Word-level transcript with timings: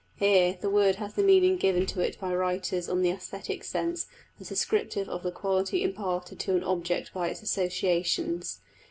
Here 0.15 0.57
the 0.59 0.67
word 0.67 0.95
has 0.95 1.13
the 1.13 1.21
meaning 1.21 1.57
given 1.57 1.85
to 1.85 1.99
it 2.01 2.19
by 2.19 2.33
writers 2.33 2.89
on 2.89 3.03
the 3.03 3.11
æsthetic 3.11 3.63
sense 3.63 4.07
as 4.39 4.49
descriptive 4.49 5.07
of 5.07 5.21
the 5.21 5.31
quality 5.31 5.83
imparted 5.83 6.39
to 6.39 6.55
an 6.55 6.63
object 6.63 7.13
by 7.13 7.27
its 7.27 7.43
associations. 7.43 8.61